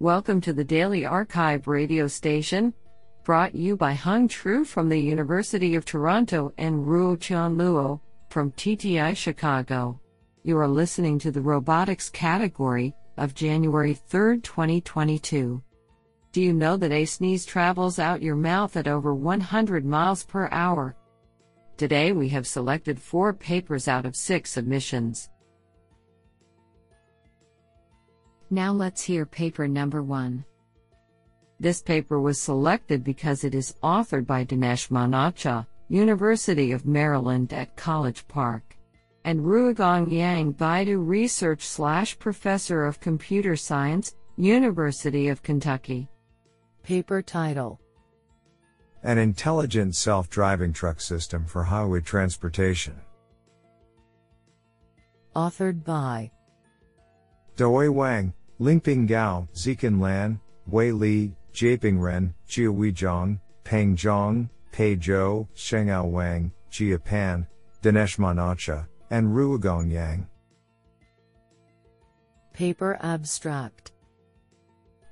[0.00, 2.72] Welcome to the Daily Archive radio station,
[3.24, 7.98] brought you by Hung Tru from the University of Toronto and Ruo Chan Luo
[8.30, 10.00] from TTI Chicago.
[10.44, 15.60] You are listening to the robotics category of January 3, 2022.
[16.30, 20.48] Do you know that a sneeze travels out your mouth at over 100 miles per
[20.52, 20.94] hour?
[21.76, 25.28] Today we have selected four papers out of six submissions.
[28.50, 30.44] Now let's hear paper number one.
[31.60, 37.76] This paper was selected because it is authored by Dinesh Manocha, University of Maryland at
[37.76, 38.78] College Park,
[39.24, 46.08] and Ruigang Yang Baidu Research slash Professor of Computer Science, University of Kentucky.
[46.82, 47.78] Paper title
[49.02, 52.94] An intelligent self driving truck system for highway transportation.
[55.36, 56.30] Authored by
[57.56, 64.96] Dawei Wang, Lingping Gao, Ziquan Lan, Wei Li, Jiaping Ren, Jiahui Zhang, Peng Zhang, Pei
[64.96, 67.46] Zhou, Shengao Wang, Jia Pan,
[67.82, 70.26] Dinesh Manocha, and Ruigang Yang.
[72.52, 73.92] Paper Abstract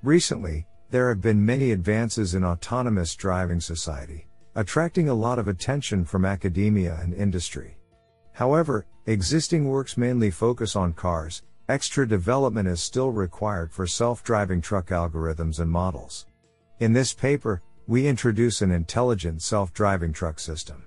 [0.02, 6.04] Recently, there have been many advances in autonomous driving society, attracting a lot of attention
[6.04, 7.76] from academia and industry.
[8.32, 14.90] However, existing works mainly focus on cars, Extra development is still required for self-driving truck
[14.90, 16.26] algorithms and models.
[16.78, 20.84] In this paper, we introduce an intelligent self-driving truck system.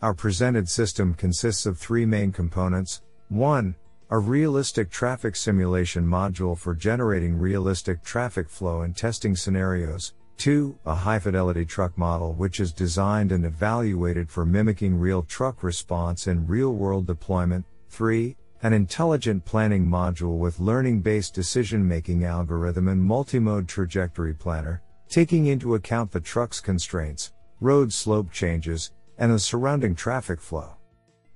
[0.00, 3.02] Our presented system consists of three main components.
[3.30, 3.74] 1.
[4.10, 10.14] A realistic traffic simulation module for generating realistic traffic flow and testing scenarios.
[10.36, 10.78] 2.
[10.86, 16.28] A high fidelity truck model which is designed and evaluated for mimicking real truck response
[16.28, 17.64] in real world deployment.
[17.88, 25.74] 3 an intelligent planning module with learning-based decision-making algorithm and multimode trajectory planner, taking into
[25.74, 30.76] account the truck's constraints, road slope changes, and the surrounding traffic flow.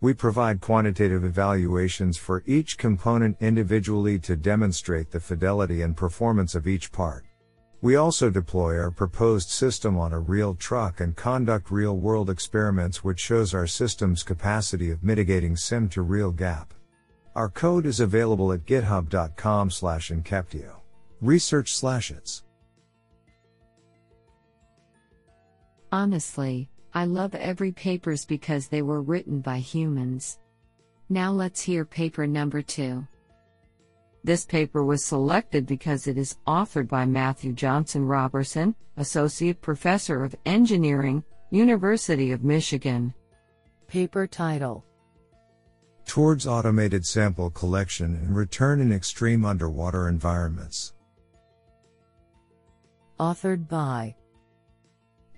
[0.00, 6.68] We provide quantitative evaluations for each component individually to demonstrate the fidelity and performance of
[6.68, 7.24] each part.
[7.82, 13.02] We also deploy our proposed system on a real truck and conduct real world experiments
[13.02, 16.72] which shows our system's capacity of mitigating sim to real gap.
[17.36, 20.76] Our code is available at github.com slash Inceptio.
[21.20, 22.42] Research slash its.
[25.92, 30.38] Honestly, I love every papers because they were written by humans.
[31.10, 33.06] Now let's hear paper number two.
[34.24, 40.34] This paper was selected because it is authored by Matthew Johnson Roberson, Associate Professor of
[40.46, 43.12] Engineering, University of Michigan.
[43.88, 44.86] Paper title
[46.16, 50.94] towards automated sample collection and return in extreme underwater environments.
[53.20, 54.16] Authored by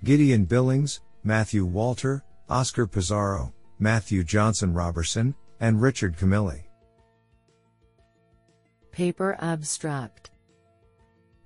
[0.05, 6.63] Gideon Billings, Matthew Walter, Oscar Pizarro, Matthew Johnson Roberson, and Richard Camilli.
[8.93, 10.31] Paper Abstract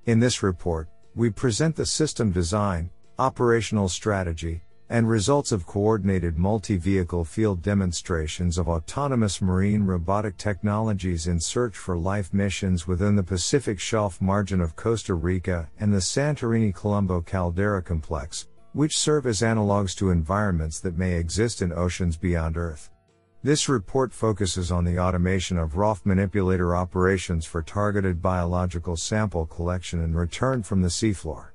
[0.05, 7.25] In this report, we present the system design, operational strategy, and results of coordinated multi-vehicle
[7.25, 13.81] field demonstrations of autonomous marine robotic technologies in search for life missions within the Pacific
[13.81, 19.97] Shelf margin of Costa Rica and the Santorini Kolumbo caldera complex, which serve as analogs
[19.97, 22.91] to environments that may exist in oceans beyond Earth.
[23.45, 30.01] This report focuses on the automation of ROV manipulator operations for targeted biological sample collection
[30.01, 31.52] and return from the seafloor.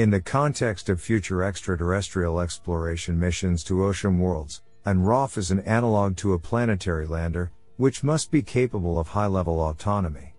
[0.00, 5.60] In the context of future extraterrestrial exploration missions to ocean worlds, an ROV is an
[5.60, 10.32] analog to a planetary lander, which must be capable of high level autonomy.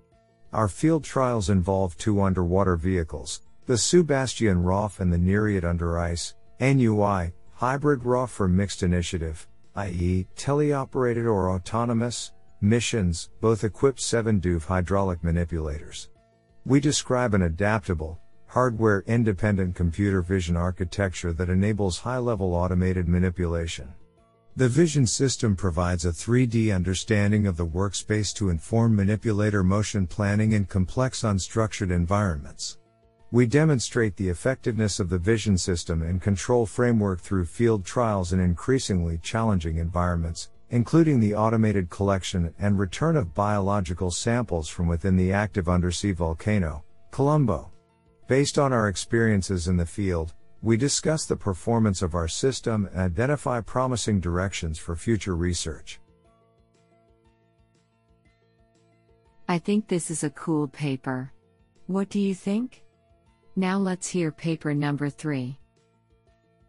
[0.52, 6.34] Our field trials involve two underwater vehicles, the SuBastian ROV and the Nereid Under Ice,
[6.60, 14.66] NUI, hybrid ROV for mixed initiative, i.e., teleoperated or autonomous, missions, both equipped 7 DOF
[14.66, 16.10] hydraulic manipulators.
[16.66, 18.20] We describe an adaptable,
[18.52, 23.88] hardware independent computer vision architecture that enables high level automated manipulation.
[24.58, 30.52] The vision system provides a 3D understanding of the workspace to inform manipulator motion planning
[30.52, 32.78] in complex unstructured environments.
[33.32, 38.42] We demonstrate the effectiveness of the vision system and control framework through field trials in
[38.42, 45.32] increasingly challenging environments, including the automated collection and return of biological samples from within the
[45.32, 46.84] active undersea volcano,
[47.14, 47.72] Kolumbo.
[48.32, 53.02] Based on our experiences in the field, we discuss the performance of our system and
[53.02, 56.00] identify promising directions for future research.
[59.50, 61.34] I think this is a cool paper.
[61.88, 62.86] What do you think?
[63.58, 65.60] Now let's hear paper number 3.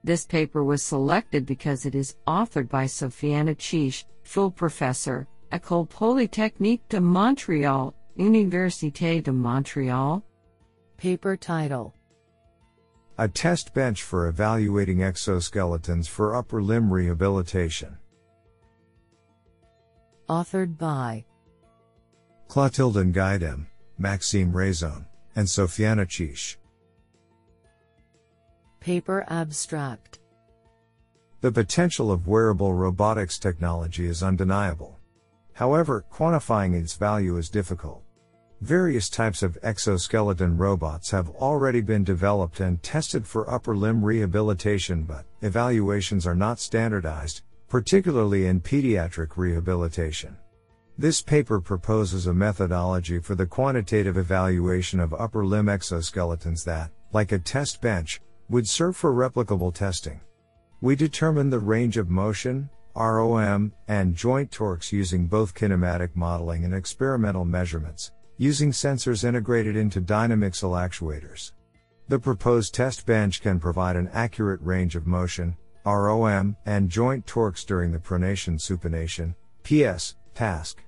[0.02, 6.88] This paper was selected because it is authored by Sofiane Achiche, full professor, École Polytechnique
[6.88, 10.24] de Montréal, Université de Montréal.
[11.02, 11.96] Paper title
[13.18, 17.98] A test bench for evaluating exoskeletons for upper limb rehabilitation.
[20.28, 21.24] Authored by
[22.46, 23.66] Clotilde Nguiadem,
[23.98, 25.04] Maxime Raison,
[25.34, 26.54] and Sofiane Achiche.
[28.78, 30.20] Paper abstract
[31.40, 35.00] The potential of wearable robotics technology is undeniable.
[35.54, 38.01] However, quantifying its value is difficult.
[38.62, 45.02] Various types of exoskeleton robots have already been developed and tested for upper limb rehabilitation,
[45.02, 50.36] but evaluations are not standardized, particularly in pediatric rehabilitation.
[50.96, 57.32] This paper proposes a methodology for the quantitative evaluation of upper limb exoskeletons that, like
[57.32, 60.20] a test bench, would serve for replicable testing.
[60.80, 66.72] We determined the range of motion, ROM, and joint torques using both kinematic modeling and
[66.72, 68.12] experimental measurements,
[68.42, 71.52] using sensors integrated into Dynamixel actuators.
[72.08, 75.56] The proposed test bench can provide an accurate range of motion,
[75.86, 80.82] ROM, and joint torques during the pronation supination, PS, task.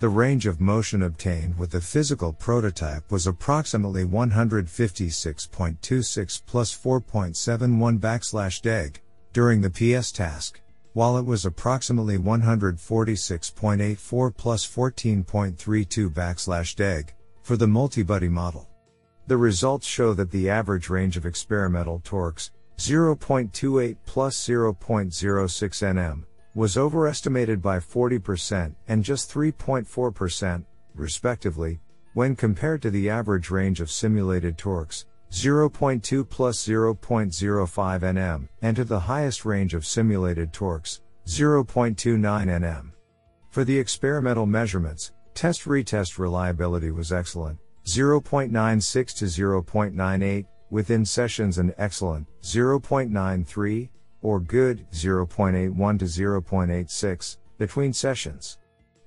[0.00, 8.60] The range of motion obtained with the physical prototype was approximately 156.26 plus 4.71 backslash
[8.60, 9.00] deg
[9.32, 10.60] during the PS task,
[10.98, 18.68] while it was approximately 146.84 plus 14.32 backslash deg for the multi-body model.
[19.28, 26.24] The results show that the average range of experimental torques, 0.28 plus 0.06 nm,
[26.56, 30.64] was overestimated by 40% and just 3.4%,
[30.96, 31.78] respectively,
[32.14, 38.84] when compared to the average range of simulated torques, 0.2 plus 0.05 nm, and to
[38.84, 42.90] the highest range of simulated torques, 0.29 nm.
[43.50, 51.74] For the experimental measurements, test retest reliability was excellent, 0.96 to 0.98, within sessions and
[51.78, 53.88] excellent, 0.93,
[54.22, 58.58] or good 0.81 to 0.86 between sessions.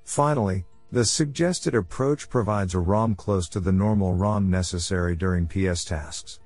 [0.04, 5.86] Finally, the suggested approach provides a ROM close to the normal ROM necessary during PS
[5.86, 6.42] tasks.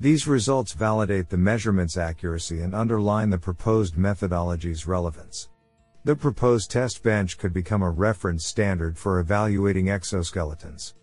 [0.00, 5.48] These results validate the measurement's accuracy and underline the proposed methodology's relevance.
[6.02, 10.94] The proposed test bench could become a reference standard for evaluating exoskeletons.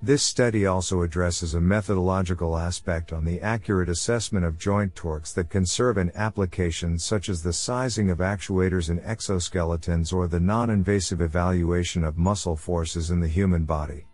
[0.00, 5.50] This study also addresses a methodological aspect on the accurate assessment of joint torques that
[5.50, 10.70] can serve in applications such as the sizing of actuators in exoskeletons or the non
[10.70, 14.06] invasive evaluation of muscle forces in the human body.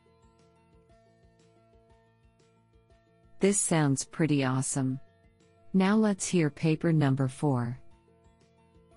[3.41, 4.99] This sounds pretty awesome.
[5.75, 7.79] Now let's hear paper number 4.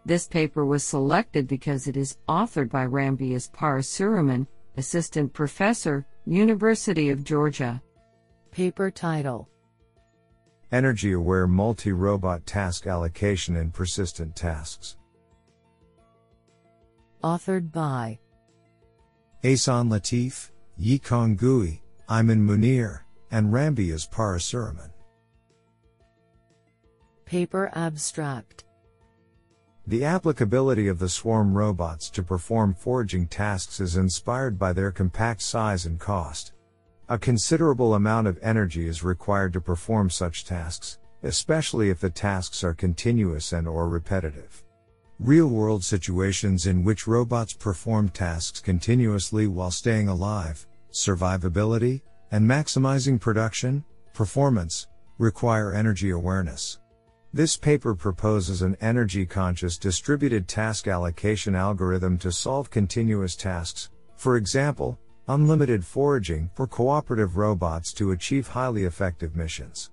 [0.06, 7.24] This paper was selected because it is authored by Ramviyas Parasuraman, Assistant Professor, University of
[7.24, 7.82] Georgia.
[8.52, 9.50] Paper title
[10.72, 14.98] Energy Aware Multi Robot Task Allocation in Persistent Tasks.
[17.24, 18.20] Authored by
[19.44, 24.92] Ehsan Latif, Yikong Gui, Ayman Munir, and Ramviyas Parasuraman.
[27.26, 28.64] Paper abstract
[29.90, 35.42] The applicability of the swarm robots to perform foraging tasks is inspired by their compact
[35.42, 36.52] size and cost.
[37.08, 42.66] A considerable amount of energy is required to perform such tasks, especially if the tasks
[42.66, 44.62] are continuous and or repetitive.
[45.20, 52.02] Real-world situations in which robots perform tasks continuously while staying alive, survivability,
[52.32, 56.80] and maximizing production, performance, require energy awareness.
[57.38, 64.38] This paper proposes an energy conscious distributed task allocation algorithm to solve continuous tasks, for
[64.38, 69.92] example, unlimited foraging for cooperative robots to achieve highly effective missions.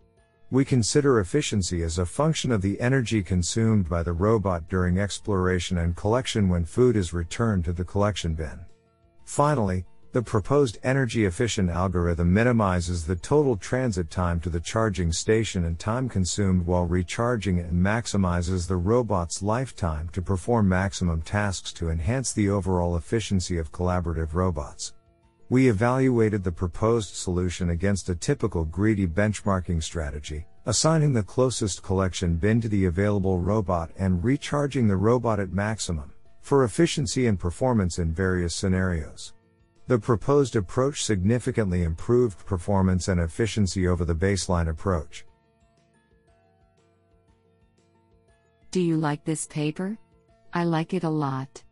[0.51, 5.77] We consider efficiency as a function of the energy consumed by the robot during exploration
[5.77, 8.59] and collection when food is returned to the collection bin.
[9.27, 15.65] Finally, the proposed energy efficient algorithm minimizes the total transit time to the charging station
[15.65, 21.91] and time consumed while recharging and maximizes the robot's lifetime to perform maximum tasks to
[21.91, 24.93] enhance the overall efficiency of collaborative robots.
[25.49, 32.37] We evaluated the proposed solution against a typical greedy benchmarking strategy, assigning the closest collection
[32.37, 37.99] bin to the available robot and recharging the robot at maximum, for efficiency and performance
[37.99, 39.33] in various scenarios.
[39.87, 45.27] The proposed approach significantly improved performance and efficiency over the baseline approach.
[48.71, 49.99] Do you like this paper?
[50.53, 51.64] I like it a lot.